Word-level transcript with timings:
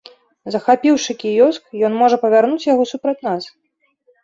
Захапіўшы 0.53 1.11
кіёск, 1.23 1.63
ён 1.91 1.99
можа 2.01 2.21
павярнуць 2.25 2.69
яго 2.73 2.83
супраць 2.95 3.17
нас! 3.31 3.43